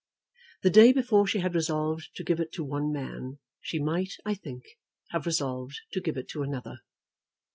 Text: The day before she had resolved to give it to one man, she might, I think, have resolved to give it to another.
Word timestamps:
The 0.63 0.71
day 0.71 0.93
before 0.93 1.27
she 1.27 1.41
had 1.41 1.53
resolved 1.53 2.09
to 2.15 2.23
give 2.23 2.39
it 2.39 2.51
to 2.53 2.63
one 2.63 2.91
man, 2.91 3.37
she 3.59 3.77
might, 3.77 4.13
I 4.25 4.33
think, 4.33 4.65
have 5.11 5.27
resolved 5.27 5.79
to 5.91 6.01
give 6.01 6.17
it 6.17 6.27
to 6.29 6.41
another. 6.41 6.79